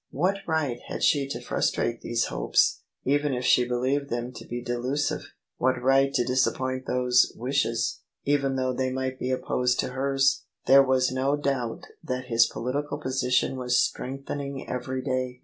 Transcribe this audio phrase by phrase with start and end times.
[0.09, 4.63] What right had she to frustrate these hopes, even if she believed them to be
[4.65, 5.27] delu sive:
[5.57, 10.45] what right to disappoint those wishes, even though th^ might be opposed to hers?
[10.65, 15.39] There was no doubt that his political position was strengthening every day.